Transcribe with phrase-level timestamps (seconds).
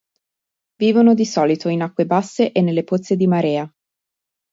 [0.79, 3.71] Vivono di solito in acque basse e nelle pozze di marea.